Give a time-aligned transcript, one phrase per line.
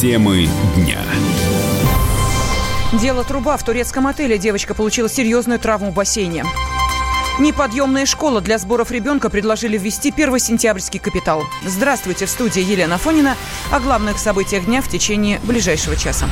[0.00, 0.96] Темы дня.
[3.02, 4.38] Дело труба в турецком отеле.
[4.38, 6.46] Девочка получила серьезную травму в бассейне.
[7.38, 11.44] Неподъемная школа для сборов ребенка предложили ввести первый сентябрьский капитал.
[11.66, 13.36] Здравствуйте, в студии Елена Фонина
[13.70, 16.30] о главных событиях дня в течение ближайшего часа.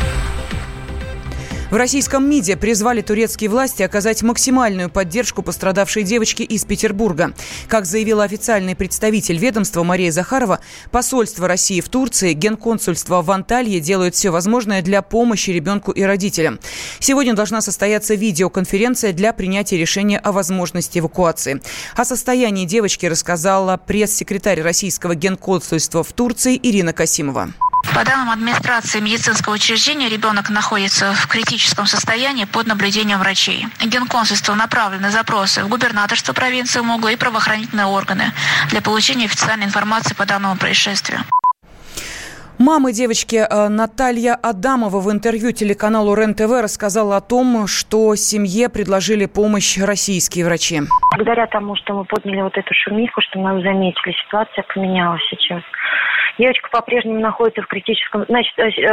[1.70, 7.34] В российском МИДе призвали турецкие власти оказать максимальную поддержку пострадавшей девочке из Петербурга.
[7.68, 10.60] Как заявила официальный представитель ведомства Мария Захарова,
[10.90, 16.58] посольство России в Турции, генконсульство в Анталье делают все возможное для помощи ребенку и родителям.
[17.00, 21.60] Сегодня должна состояться видеоконференция для принятия решения о возможности эвакуации.
[21.94, 27.52] О состоянии девочки рассказала пресс-секретарь российского генконсульства в Турции Ирина Касимова.
[27.98, 33.66] По данным администрации медицинского учреждения, ребенок находится в критическом состоянии под наблюдением врачей.
[33.84, 38.26] Генконсульство направлены запросы в губернаторство провинции Мугла и правоохранительные органы
[38.70, 41.22] для получения официальной информации по данному происшествию.
[42.58, 49.26] Мама девочки э, Наталья Адамова в интервью телеканалу РЕН-ТВ рассказала о том, что семье предложили
[49.26, 50.82] помощь российские врачи.
[51.16, 55.62] Благодаря тому, что мы подняли вот эту шумиху, что нас заметили, ситуация поменялась сейчас.
[56.38, 58.24] Девочка по-прежнему находится в критическом...
[58.28, 58.90] Значит, э, э,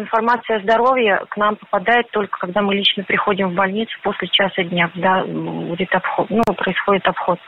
[0.00, 4.62] информация о здоровье к нам попадает только, когда мы лично приходим в больницу после часа
[4.64, 7.38] дня, когда будет обход, ну, происходит обход.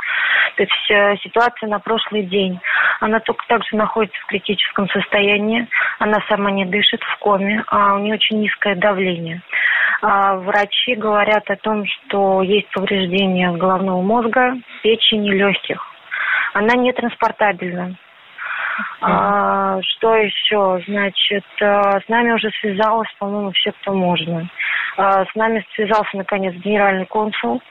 [0.56, 2.60] То есть э, ситуация на прошлый день.
[3.00, 5.66] Она только также находится в критическом состоянии.
[5.98, 9.40] Она сама не дышит, в коме, а у нее очень низкое давление.
[10.02, 15.82] А врачи говорят о том, что есть повреждения головного мозга, печени, легких.
[16.52, 17.96] Она не транспортабельна.
[19.00, 20.80] А, что еще?
[20.86, 24.48] Значит, э, с нами уже связалась, по-моему, все, кто можно.
[24.96, 27.62] А, с нами связался, наконец, генеральный консул.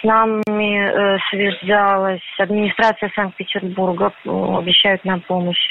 [0.00, 5.70] С нами э, связалась администрация Санкт-Петербурга, обещают нам помощь.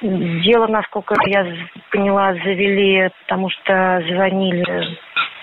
[0.00, 1.46] Дело, насколько я
[1.90, 4.98] поняла, завели, потому что звонили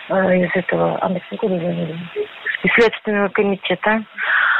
[0.09, 1.09] э, из этого, а?
[1.11, 4.03] Из Следственного комитета.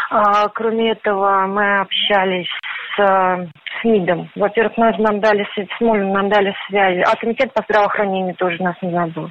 [0.09, 2.47] А, кроме этого, мы общались
[2.95, 3.50] с,
[3.81, 4.29] с МИДом.
[4.35, 8.75] Во-первых, нас нам дали, с Смолиным нам дали связи, а комитет по здравоохранению тоже нас
[8.81, 9.29] не забыл.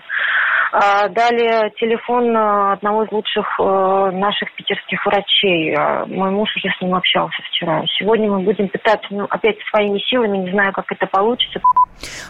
[0.77, 5.73] А, далее телефон э, одного из лучших э, наших питерских врачей.
[5.73, 7.85] А, мой муж уже с ним общался вчера.
[7.97, 11.61] Сегодня мы будем пытаться ну, опять своими силами, не знаю, как это получится.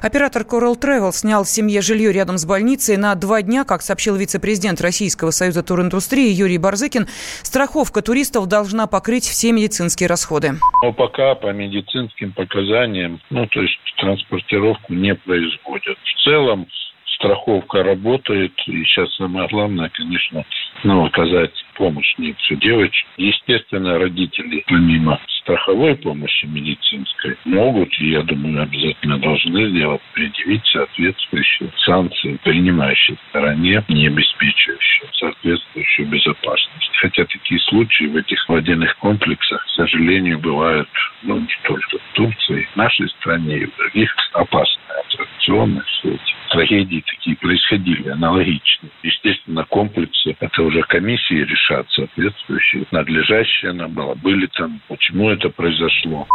[0.02, 4.78] Оператор Coral Travel снял семье жилье рядом с больницей на два дня, как сообщил вице-президент
[4.82, 7.06] Российского союза туриндустрии Юрий Барзыкин.
[7.42, 10.52] Страховка туристов должна покрыть все медицинские расходы.
[10.82, 15.96] Но пока по медицинским показаниям, ну, то есть транспортировку не производят.
[15.96, 16.66] В целом
[17.24, 20.44] страховка работает, и сейчас самое главное, конечно,
[20.82, 23.06] ну, оказать помощь Ниццу девочек.
[23.16, 32.38] Естественно, родители, помимо страховой помощи медицинской, могут, я думаю, обязательно должны сделать, предъявить соответствующие санкции
[32.44, 36.90] принимающей стороне, не обеспечивающие соответствующую безопасность.
[37.00, 40.88] Хотя такие случаи в этих водяных комплексах, к сожалению, бывают
[41.22, 46.33] ну, не только в Турции, в нашей стране и в других опасные аттракционы, все эти
[46.54, 48.90] трагедии такие происходили, аналогичные.
[49.02, 56.28] Естественно, комплексы, это уже комиссии решат соответствующие, надлежащие она была, были там, почему это произошло.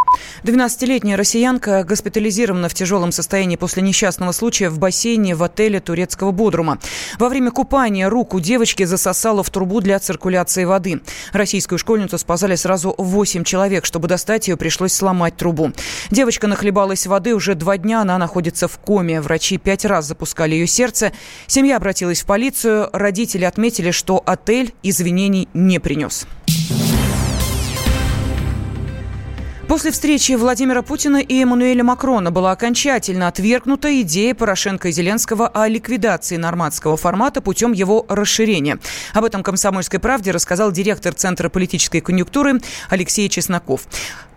[0.43, 6.79] 12-летняя россиянка госпитализирована в тяжелом состоянии после несчастного случая в бассейне в отеле турецкого Бодрума.
[7.17, 11.01] Во время купания руку девочки засосало в трубу для циркуляции воды.
[11.31, 13.85] Российскую школьницу спасали сразу 8 человек.
[13.85, 15.71] Чтобы достать ее, пришлось сломать трубу.
[16.11, 19.21] Девочка нахлебалась воды уже два дня, она находится в коме.
[19.21, 21.13] Врачи пять раз запускали ее сердце.
[21.47, 22.89] Семья обратилась в полицию.
[22.91, 26.27] Родители отметили, что отель извинений не принес.
[29.69, 35.67] После встречи Владимира Путина и Эммануэля Макрона была окончательно отвергнута идея Порошенко и Зеленского о
[35.67, 38.79] ликвидации нормандского формата путем его расширения.
[39.13, 42.59] Об этом «Комсомольской правде» рассказал директор Центра политической конъюнктуры
[42.89, 43.81] Алексей Чесноков.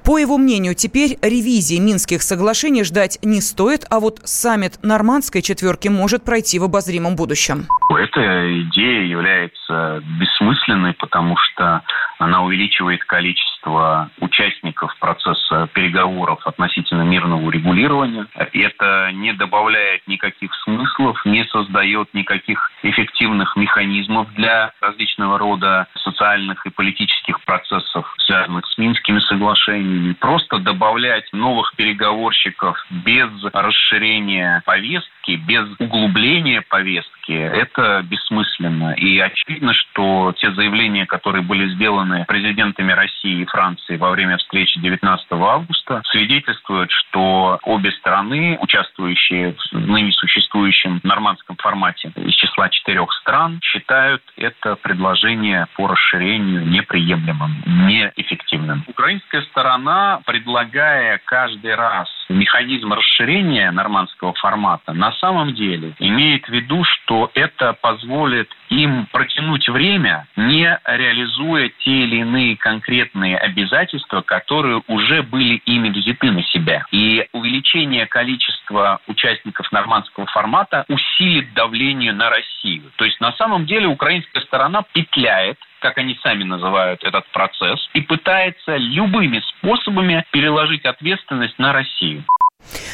[0.05, 5.89] По его мнению, теперь ревизии Минских соглашений ждать не стоит, а вот саммит нормандской четверки
[5.89, 7.67] может пройти в обозримом будущем.
[7.89, 11.83] Эта идея является бессмысленной, потому что
[12.19, 18.27] она увеличивает количество участников процесса переговоров относительно мирного урегулирования.
[18.35, 26.71] Это не добавляет никаких смыслов, не создает никаких эффективных механизмов для различного рода социальных и
[26.71, 29.92] политических процессов, связанных с Минскими соглашениями.
[30.21, 38.95] Просто добавлять новых переговорщиков без расширения повестки, без углубления повестки, это бессмысленно.
[38.95, 44.81] И очевидно, что те заявления, которые были сделаны президентами России и Франции во время встречи
[44.81, 52.69] 19 августа, Петренко свидетельствует, что обе страны, участвующие в ныне существующем нормандском формате из числа
[52.93, 58.85] четырех стран, считают это предложение по расширению неприемлемым, неэффективным.
[58.87, 66.85] Украинская сторона, предлагая каждый раз механизм расширения нормандского формата, на самом деле имеет в виду,
[66.85, 75.23] что это позволит им протянуть время, не реализуя те или иные конкретные обязательства, которые уже
[75.23, 76.85] были ими взяты на себя.
[76.91, 82.82] И увеличение количества участников нормандского формата усилит давление на Россию.
[82.97, 88.01] То есть на самом деле украинская сторона петляет как они сами называют этот процесс, и
[88.01, 92.25] пытается любыми способами переложить ответственность на Россию.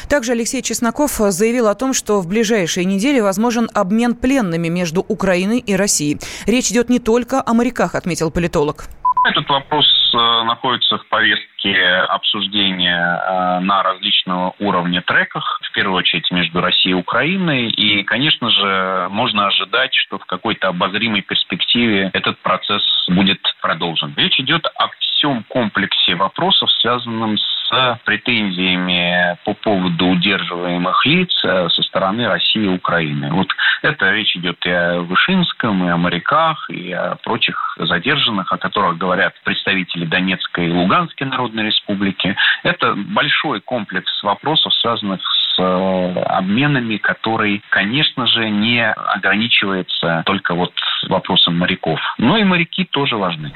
[0.09, 5.59] Также Алексей Чесноков заявил о том, что в ближайшие недели возможен обмен пленными между Украиной
[5.59, 6.17] и Россией.
[6.47, 8.85] Речь идет не только о моряках, отметил политолог.
[9.29, 11.75] Этот вопрос э, находится в повестке
[12.09, 17.67] обсуждения э, на различного уровня треках, в первую очередь между Россией и Украиной.
[17.69, 24.15] И, конечно же, можно ожидать, что в какой-то обозримой перспективе этот процесс будет продолжен.
[24.17, 31.83] Речь идет о всем комплексе вопросов, связанном с претензиями по поводу удерживаемых лиц э, со
[31.83, 33.31] стороны России и Украины.
[33.31, 33.49] Вот
[33.83, 38.97] это речь идет и о Вышинском, и о моряках, и о прочих задержанных, о которых
[38.97, 42.35] говорят представители Донецкой и Луганской Народной Республики.
[42.63, 50.73] Это большой комплекс вопросов, связанных с э, обменами, который, конечно же, не ограничивается только вот
[51.09, 51.99] вопросом моряков.
[52.17, 53.51] Но и моряки тоже важны.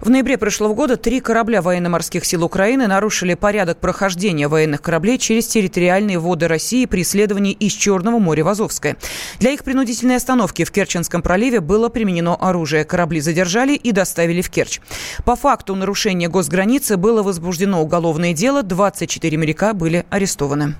[0.00, 5.46] В ноябре прошлого года три корабля военно-морских сил Украины нарушили порядок прохождения военных кораблей через
[5.46, 8.96] территориальные воды России при исследовании из Черного моря в Азовское.
[9.38, 12.84] Для их принудительной остановки в Керченском проливе было применено оружие.
[12.84, 14.80] Корабли задержали и доставили в Керчь.
[15.24, 20.74] По факту нарушения госграницы было возбуждено уголовное дело, 24 моряка были арестованы.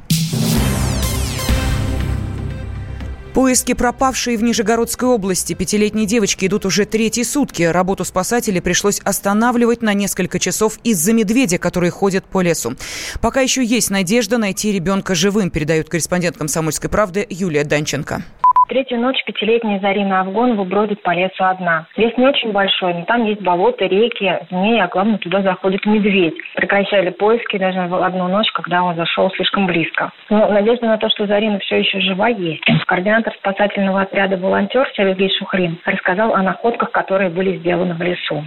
[3.34, 7.62] Поиски пропавшей в Нижегородской области пятилетней девочки идут уже третьи сутки.
[7.62, 12.74] Работу спасателей пришлось останавливать на несколько часов из-за медведя, который ходит по лесу.
[13.20, 18.24] Пока еще есть надежда найти ребенка живым, передает корреспондент «Комсомольской правды» Юлия Данченко.
[18.70, 21.88] Третью ночь пятилетняя Зарина Афгонова бродит по лесу одна.
[21.96, 26.36] Лес не очень большой, но там есть болота, реки, змеи, а главное, туда заходит медведь.
[26.54, 30.12] Прекращали поиски даже в одну ночь, когда он зашел слишком близко.
[30.28, 32.62] Но надежда на то, что Зарина все еще жива, есть.
[32.86, 38.44] Координатор спасательного отряда «Волонтер» Сергей Шухрин рассказал о находках, которые были сделаны в лесу.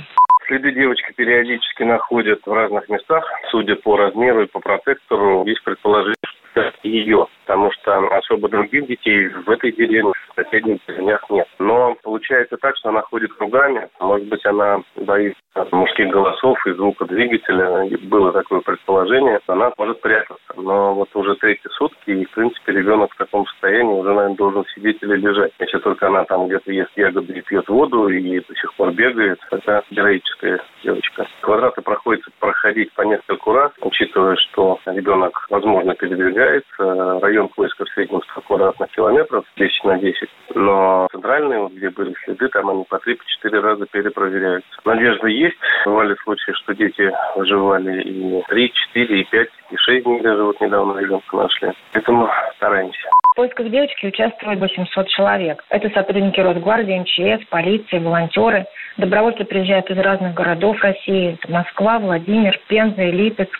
[0.47, 3.25] Следы девочки периодически находят в разных местах.
[3.51, 6.15] Судя по размеру и по протектору, есть предположение,
[6.53, 11.47] что ее потому что особо других детей в этой деревне, в соседних деревнях нет.
[11.59, 13.89] Но получается так, что она ходит кругами.
[13.99, 15.39] Может быть, она боится
[15.71, 17.87] мужских голосов и звука двигателя.
[18.03, 19.39] Было такое предположение.
[19.47, 20.53] Она может прятаться.
[20.55, 24.65] Но вот уже третьи сутки, и, в принципе, ребенок в таком состоянии уже, наверное, должен
[24.75, 25.51] сидеть или лежать.
[25.59, 29.39] Если только она там где-то ест ягоды и пьет воду, и до сих пор бегает,
[29.51, 31.27] это героическая девочка.
[31.41, 37.19] Квадраты проходится проходить по нескольку раз, учитывая, что ребенок, возможно, передвигается.
[37.33, 40.29] Район поиска в среднем 100 квадратных километров, 10 на 10.
[40.53, 44.69] Но центральные, вот, где были следы, там они по 3-4 раза перепроверяются.
[44.85, 45.57] Надежда есть.
[45.83, 50.61] Бывали случаи, что дети выживали и 3, 4, и 5, и 6 дней даже вот
[50.61, 51.71] недавно ребенка нашли.
[51.93, 53.09] Поэтому стараемся.
[53.31, 55.63] В поисках девочки участвует 800 человек.
[55.69, 58.67] Это сотрудники Росгвардии, МЧС, полиции, волонтеры.
[58.97, 61.35] Добровольцы приезжают из разных городов России.
[61.49, 63.57] Москва, Владимир, Пенза Липецк.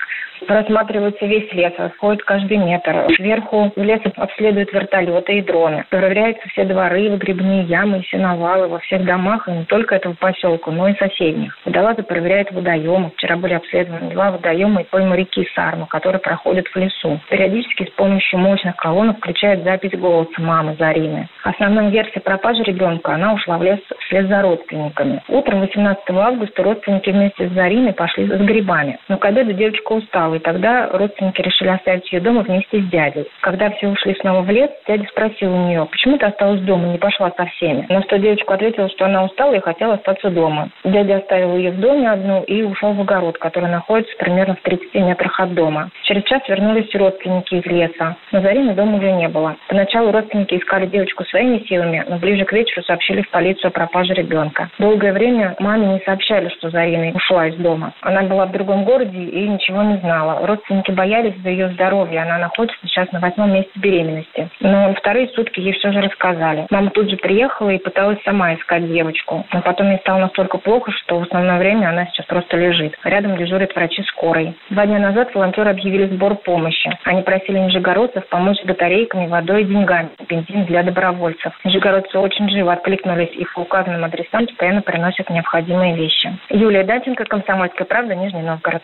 [0.48, 3.08] Просматривается весь лес, расходит каждый метр.
[3.16, 5.86] Сверху лес обследуют вертолеты и дроны.
[5.90, 10.90] Проверяются все дворы, выгребные ямы, сеновалы во всех домах, и не только этого поселка, но
[10.90, 11.58] и соседних.
[11.66, 13.12] Водолазы проверяют водоемы.
[13.16, 17.20] Вчера были обследованы два водоема и пойма реки Сарма, которые проходят в лесу.
[17.30, 21.28] Периодически с помощью мощных колонок включают запись голоса мамы Зарины.
[21.44, 25.22] Основная версия пропажи ребенка, она ушла в лес вслед за родственниками.
[25.28, 28.98] Утром 18 августа родственники вместе с Зариной пошли с грибами.
[29.08, 33.25] Но к обеду девочка устала, и тогда родственники решили оставить ее дома вместе с дядей.
[33.42, 36.98] Когда все ушли снова в лес, дядя спросил у нее, почему ты осталась дома, не
[36.98, 37.86] пошла со всеми.
[37.90, 40.70] На что девочка ответила, что она устала и хотела остаться дома.
[40.84, 44.94] Дядя оставил ее в доме одну и ушел в огород, который находится примерно в 30
[44.96, 45.90] метрах от дома.
[46.04, 48.16] Через час вернулись родственники из леса.
[48.32, 49.56] Но Зарины дома уже не было.
[49.68, 54.13] Поначалу родственники искали девочку своими силами, но ближе к вечеру сообщили в полицию о пропаже
[54.13, 54.70] ребенка.
[54.80, 57.94] Долгое время маме не сообщали, что Зарина ушла из дома.
[58.02, 60.46] Она была в другом городе и ничего не знала знала.
[60.46, 62.22] Родственники боялись за ее здоровье.
[62.22, 64.50] Она находится сейчас на восьмом месяце беременности.
[64.60, 66.65] Но вторые сутки ей все же рассказали.
[66.70, 69.46] Мама тут же приехала и пыталась сама искать девочку.
[69.51, 72.98] Но потом ей стало настолько плохо, что в основное время она сейчас просто лежит.
[73.03, 74.56] Рядом дежурят врачи скорой.
[74.70, 76.89] Два дня назад волонтеры объявили сбор помощи.
[77.03, 80.10] Они просили нижегородцев помочь батарейками, водой и деньгами.
[80.27, 81.53] Бензин для добровольцев.
[81.63, 86.38] Нижегородцы очень живо откликнулись и по указанным адресам постоянно приносят необходимые вещи.
[86.50, 88.84] Юлия Даченко, Комсомольская правда, Нижний Новгород.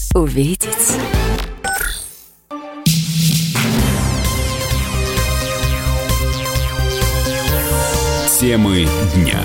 [0.13, 0.67] увидеть.
[8.39, 9.39] Темы дня.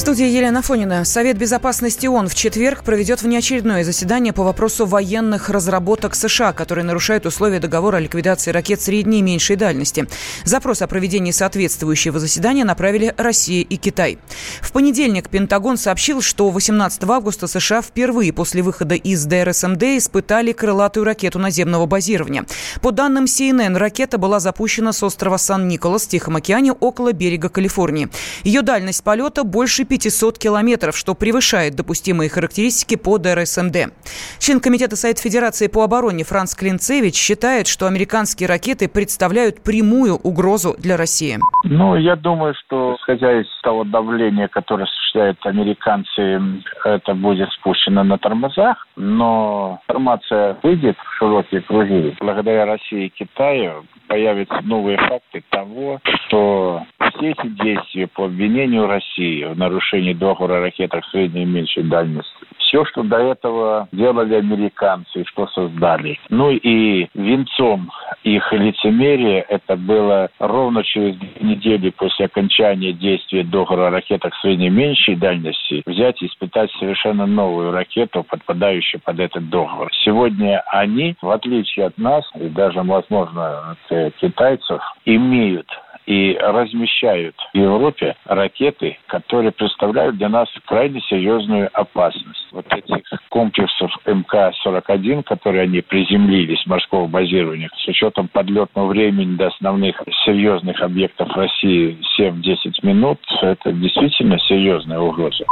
[0.00, 1.04] В студии Елена Фонина.
[1.04, 7.26] Совет безопасности ООН в четверг проведет внеочередное заседание по вопросу военных разработок США, которые нарушают
[7.26, 10.08] условия договора о ликвидации ракет средней и меньшей дальности.
[10.44, 14.16] Запрос о проведении соответствующего заседания направили Россия и Китай.
[14.62, 21.04] В понедельник Пентагон сообщил, что 18 августа США впервые после выхода из ДРСМД испытали крылатую
[21.04, 22.46] ракету наземного базирования.
[22.80, 28.08] По данным CNN, ракета была запущена с острова Сан-Николас в Тихом океане около берега Калифорнии.
[28.44, 33.92] Ее дальность полета больше 500 километров, что превышает допустимые характеристики по ДРСМД.
[34.38, 40.76] Член Комитета Совет Федерации по обороне Франц Клинцевич считает, что американские ракеты представляют прямую угрозу
[40.78, 41.38] для России.
[41.64, 46.40] Ну, я думаю, что, исходя из того давления, которое осуществляют американцы,
[46.84, 52.14] это будет спущено на тормозах, но информация выйдет в широкие круги.
[52.20, 56.82] Благодаря России и Китаю появятся новые факты того, что
[57.14, 62.30] все эти действия по обвинению России в нарушении договора о ракетах средней и меньшей дальности,
[62.70, 66.18] все, что до этого делали американцы, что создали.
[66.28, 67.90] Ну и венцом
[68.22, 74.70] их лицемерия это было ровно через две недели после окончания действия договора о ракетах средней
[74.70, 79.90] меньшей дальности взять и испытать совершенно новую ракету, подпадающую под этот договор.
[80.04, 85.66] Сегодня они, в отличие от нас, и даже, возможно, от э, китайцев, имеют
[86.10, 92.48] и размещают в Европе ракеты, которые представляют для нас крайне серьезную опасность.
[92.50, 100.02] Вот этих комплексов МК-41, которые они приземлились, морского базирования, с учетом подлетного времени до основных
[100.24, 105.44] серьезных объектов России 7-10 минут, это действительно серьезная угроза.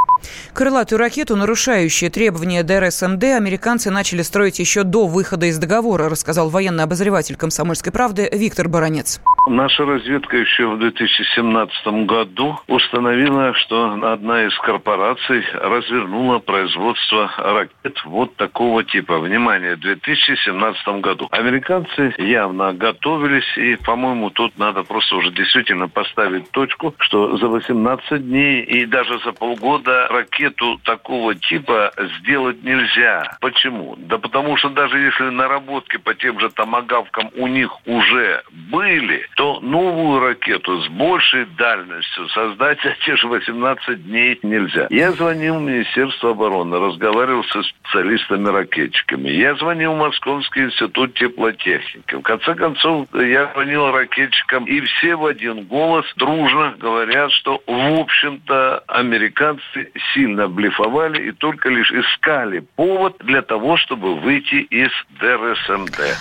[0.52, 6.82] Крылатую ракету, нарушающую требования ДРСМД, американцы начали строить еще до выхода из договора, рассказал военный
[6.82, 9.20] обозреватель «Комсомольской правды» Виктор Баранец.
[9.48, 18.36] Наша разведка еще в 2017 году установила, что одна из корпораций развернула производство ракет вот
[18.36, 19.18] такого типа.
[19.18, 21.28] Внимание, в 2017 году.
[21.30, 28.28] Американцы явно готовились, и, по-моему, тут надо просто уже действительно поставить точку, что за 18
[28.28, 33.36] дней и даже за полгода ракету такого типа сделать нельзя.
[33.40, 33.96] Почему?
[33.96, 39.60] Да потому что даже если наработки по тем же томагавкам у них уже были, то
[39.60, 44.88] новую ракету с большей дальностью создать за те же 18 дней нельзя.
[44.90, 49.28] Я звонил в Министерство обороны, разговаривал со специалистами-ракетчиками.
[49.28, 52.16] Я звонил в Московский институт теплотехники.
[52.16, 58.00] В конце концов, я звонил ракетчикам, и все в один голос дружно говорят, что, в
[58.00, 64.90] общем-то, американцы сильно блефовали и только лишь искали повод для того, чтобы выйти из
[65.20, 66.18] ДРСМД.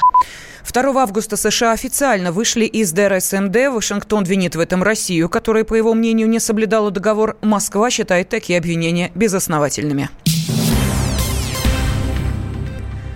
[0.71, 3.55] 2 августа США официально вышли из ДРСМД.
[3.71, 7.37] Вашингтон винит в этом Россию, которая, по его мнению, не соблюдала договор.
[7.41, 10.09] Москва считает такие обвинения безосновательными.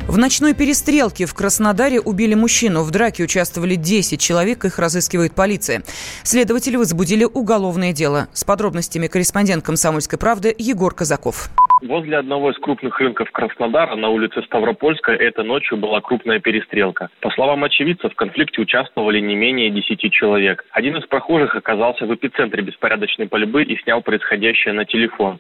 [0.08, 2.84] В ночной перестрелке в Краснодаре убили мужчину.
[2.84, 5.84] В драке участвовали 10 человек, их разыскивает полиция.
[6.24, 8.28] Следователи возбудили уголовное дело.
[8.34, 11.50] С подробностями корреспондент «Комсомольской правды» Егор Казаков.
[11.82, 17.10] Возле одного из крупных рынков Краснодара на улице Ставропольская этой ночью была крупная перестрелка.
[17.22, 20.64] По словам очевидцев, в конфликте участвовали не менее 10 человек.
[20.72, 25.40] Один из прохожих оказался в эпицентре беспорядочной пальбы и снял происходящее на телефон.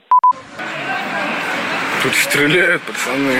[2.01, 3.39] Тут стреляют, пацаны.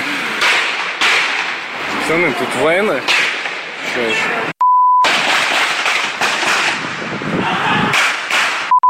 [2.02, 3.00] Пацаны, тут война.
[3.92, 4.61] Что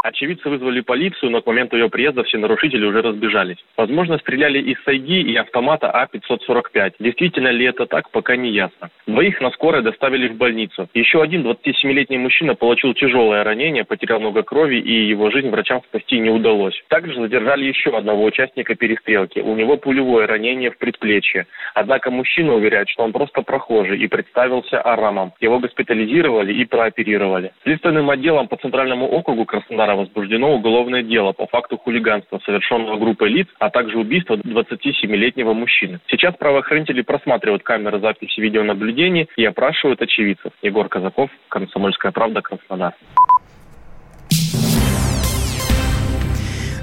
[0.03, 3.58] Очевидцы вызвали полицию, но к моменту ее приезда все нарушители уже разбежались.
[3.77, 6.93] Возможно, стреляли из сайги и автомата А-545.
[7.00, 8.89] Действительно ли это так, пока не ясно.
[9.05, 10.89] Двоих на скорой доставили в больницу.
[10.96, 16.17] Еще один 27-летний мужчина получил тяжелое ранение, потерял много крови, и его жизнь врачам спасти
[16.20, 16.81] не удалось.
[16.88, 19.39] Также задержали еще одного участника перестрелки.
[19.39, 21.46] У него пулевое ранение в предплечье.
[21.75, 25.34] Однако мужчина уверяет, что он просто прохожий и представился Арамом.
[25.39, 27.51] Его госпитализировали и прооперировали.
[27.63, 33.48] Следственным отделом по Центральному округу Краснодара возбуждено уголовное дело по факту хулиганства, совершенного группой лиц,
[33.60, 36.00] а также убийства 27-летнего мужчины.
[36.08, 40.52] Сейчас правоохранители просматривают камеры записи видеонаблюдения и опрашивают очевидцев.
[40.62, 42.94] Егор Казаков, Комсомольская правда, Краснодар.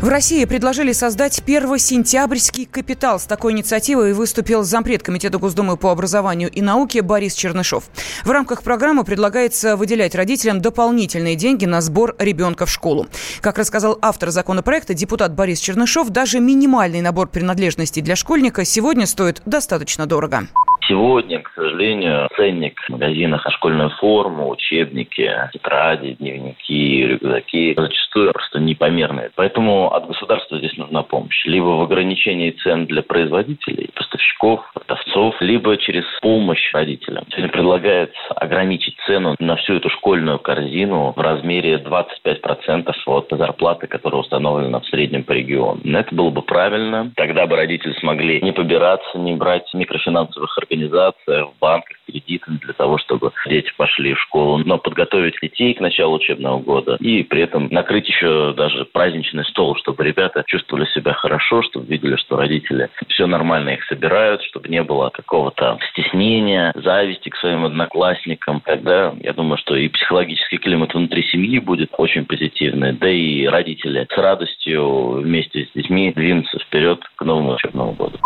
[0.00, 3.19] В России предложили создать первосентябрьский капитал.
[3.19, 7.90] С такой инициативой выступил зампред Комитета Госдумы по образованию и науке Борис Чернышов.
[8.25, 13.09] В рамках программы предлагается выделять родителям дополнительные деньги на сбор ребенка в школу.
[13.40, 19.43] Как рассказал автор законопроекта, депутат Борис Чернышов, даже минимальный набор принадлежностей для школьника сегодня стоит
[19.47, 20.47] достаточно дорого.
[20.87, 28.61] Сегодня, к сожалению, ценник в магазинах на школьную форму, учебники, тетради, дневники, рюкзаки зачастую просто
[28.61, 29.30] непомерные.
[29.35, 31.44] Поэтому от государства здесь нужна помощь.
[31.44, 37.25] Либо в ограничении цен для производителей, поставщиков, продавцов, либо через помощь родителям.
[37.30, 44.20] Сегодня предлагается ограничить цену на всю эту школьную корзину в размере 25% от зарплаты, которая
[44.20, 45.80] установлена в среднем по региону.
[45.85, 47.12] Это было бы правильно.
[47.16, 52.98] Тогда бы родители смогли не побираться, не брать микрофинансовых организация в банках кредитами для того,
[52.98, 57.68] чтобы дети пошли в школу, но подготовить детей к началу учебного года и при этом
[57.70, 63.26] накрыть еще даже праздничный стол, чтобы ребята чувствовали себя хорошо, чтобы видели, что родители все
[63.26, 68.62] нормально их собирают, чтобы не было какого-то стеснения, зависти к своим одноклассникам.
[68.64, 74.06] Тогда я думаю, что и психологический климат внутри семьи будет очень позитивный, да и родители
[74.10, 78.18] с радостью вместе с детьми двинутся вперед к новому учебному году.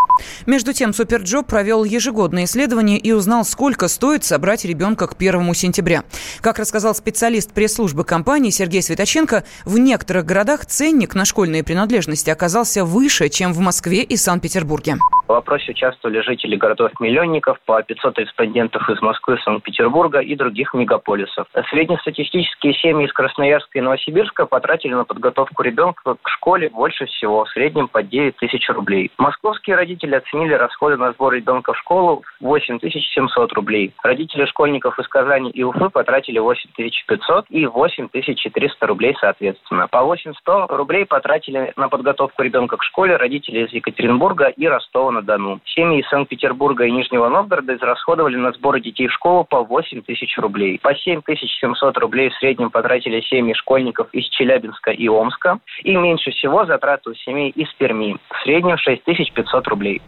[0.47, 1.85] Между тем, SuperJob провел
[2.33, 6.05] ежегодное исследование и узнал, сколько стоит собрать ребенка к 1 сентября.
[6.41, 12.85] Как рассказал специалист пресс-службы компании Сергей Светоченко, в некоторых городах ценник на школьные принадлежности оказался
[12.85, 14.97] выше, чем в Москве и Санкт-Петербурге.
[15.33, 21.47] В опросе участвовали жители городов-миллионников, по 500 респондентов из Москвы, Санкт-Петербурга и других мегаполисов.
[21.71, 27.49] Среднестатистические семьи из Красноярска и Новосибирска потратили на подготовку ребенка к школе больше всего, в
[27.49, 29.11] среднем по 9 тысяч рублей.
[29.17, 33.95] Московские родители оценили расходы на сбор ребенка в школу в 8 700 рублей.
[34.03, 39.89] Родители школьников из Казани и Уфы потратили 8 500 и 8 400 рублей соответственно.
[39.89, 45.61] По 800 рублей потратили на подготовку ребенка к школе родители из Екатеринбурга и Ростова-на Дону.
[45.65, 50.37] Семьи из Санкт-Петербурга и Нижнего Новгорода израсходовали на сборы детей в школу по 8 тысяч
[50.39, 50.79] рублей.
[50.83, 55.59] По 7 700 рублей в среднем потратили семьи школьников из Челябинска и Омска.
[55.83, 58.17] И меньше всего затраты у семей из Перми.
[58.31, 60.01] В среднем 6 500 рублей.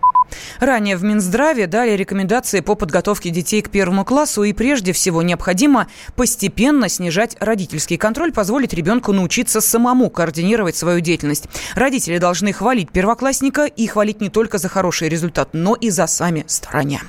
[0.61, 5.87] Ранее в Минздраве дали рекомендации по подготовке детей к первому классу и прежде всего необходимо
[6.17, 11.49] постепенно снижать родительский контроль, позволить ребенку научиться самому координировать свою деятельность.
[11.77, 16.07] Родители должны хвалить первоклассника и хвалить не только за хороший хороший результат, но и за
[16.07, 17.01] сами старания.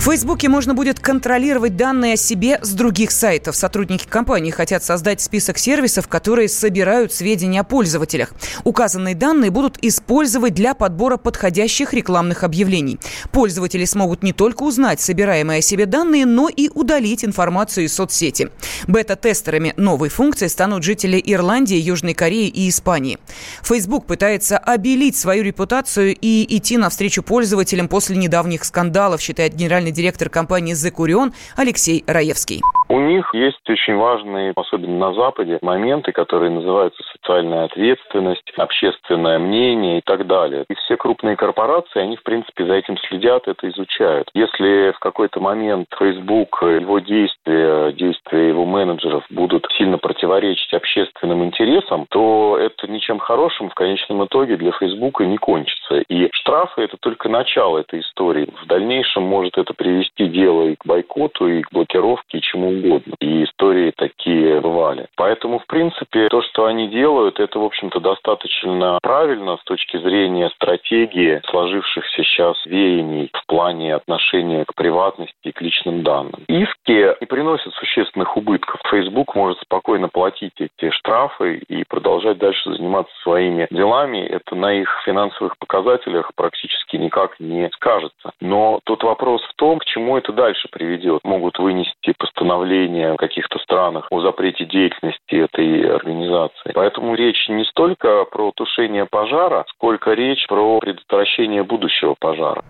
[0.00, 3.54] В Фейсбуке можно будет контролировать данные о себе с других сайтов.
[3.54, 8.32] Сотрудники компании хотят создать список сервисов, которые собирают сведения о пользователях.
[8.64, 12.98] Указанные данные будут использовать для подбора подходящих рекламных объявлений.
[13.30, 18.48] Пользователи смогут не только узнать собираемые о себе данные, но и удалить информацию из соцсети.
[18.88, 23.18] Бета-тестерами новой функции станут жители Ирландии, Южной Кореи и Испании.
[23.62, 29.92] Facebook пытается обелить свою репутацию и идти навстречу пользователям после недавних скандалов, считает генеральный генеральный
[29.92, 32.60] директор компании «Зекурион» Алексей Раевский.
[32.88, 39.98] У них есть очень важные, особенно на Западе, моменты, которые называются социальная ответственность, общественное мнение
[39.98, 40.64] и так далее.
[40.68, 44.28] И все крупные корпорации, они, в принципе, за этим следят, это изучают.
[44.34, 52.06] Если в какой-то момент Facebook, его действия, действия его менеджеров будут сильно противоречить общественным интересам,
[52.10, 56.00] то это ничем хорошим в конечном итоге для Facebook не кончится.
[56.08, 58.52] И штрафы– это только начало этой истории.
[58.64, 63.14] В дальнейшем может это привести дело и к бойкоту, и к блокировке, и чему угодно.
[63.20, 65.06] И истории такие бывали.
[65.16, 70.50] Поэтому, в принципе, то, что они делают, это, в общем-то, достаточно правильно с точки зрения
[70.50, 76.44] стратегии сложившихся сейчас веяний в плане отношения к приватности и к личным данным.
[76.46, 78.82] Иски не приносят существенных убытков.
[78.90, 84.18] Facebook может спокойно платить эти штрафы и продолжать дальше заниматься своими делами.
[84.18, 88.32] Это на их финансовых показателях практически никак не скажется.
[88.42, 91.20] Но тут вопрос в том, к чему это дальше приведет.
[91.24, 96.72] Могут вынести постановление постановления в каких-то странах о запрете деятельности этой организации.
[96.74, 102.64] Поэтому речь не столько про тушение пожара, сколько речь про предотвращение будущего пожара.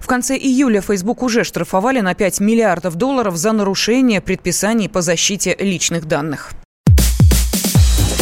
[0.00, 5.56] В конце июля Facebook уже штрафовали на 5 миллиардов долларов за нарушение предписаний по защите
[5.58, 6.50] личных данных.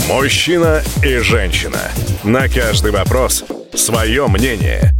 [0.09, 1.91] Мужчина и женщина.
[2.25, 5.00] На каждый вопрос свое мнение.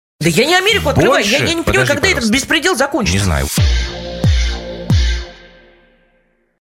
[0.21, 1.25] Да я не Америку открываю.
[1.25, 3.17] Я, я не понимаю, когда этот беспредел закончится.
[3.17, 3.47] Не знаю.